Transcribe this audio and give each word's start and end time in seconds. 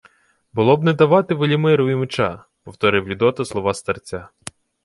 —«Було 0.53 0.77
б 0.77 0.83
не 0.83 0.93
давати 0.93 1.35
Велімирові 1.35 1.95
меча!»— 1.95 2.45
повторив 2.63 3.07
Людота 3.07 3.45
слова 3.45 3.73
старця. 3.73 4.29